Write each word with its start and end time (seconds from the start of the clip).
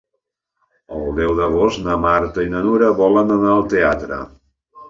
El 0.99 1.03
deu 1.19 1.33
d'agost 1.41 1.83
na 1.89 1.97
Marta 2.07 2.47
i 2.47 2.51
na 2.57 2.63
Nura 2.71 2.91
volen 3.03 3.35
anar 3.37 3.55
al 3.59 3.65
teatre. 3.75 4.23